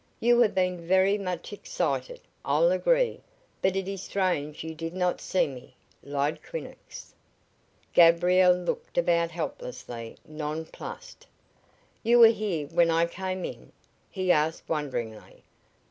You 0.19 0.39
have 0.41 0.55
been 0.55 0.87
very 0.87 1.19
much 1.19 1.53
excited, 1.53 2.21
I'll 2.43 2.71
agree, 2.71 3.21
but 3.61 3.75
it 3.75 3.87
is 3.87 4.01
strange 4.01 4.63
you 4.63 4.73
did 4.73 4.95
not 4.95 5.21
see 5.21 5.45
me," 5.45 5.75
lied 6.01 6.41
Quinnox. 6.41 7.13
Gabriel 7.93 8.53
looked 8.55 8.97
about 8.97 9.29
helplessly, 9.29 10.17
nonplussed. 10.25 11.27
"You 12.01 12.17
were 12.17 12.29
here 12.29 12.65
when 12.69 12.89
I 12.89 13.05
came 13.05 13.45
in?" 13.45 13.73
he 14.09 14.31
asked, 14.31 14.67
wonderingly. 14.67 15.43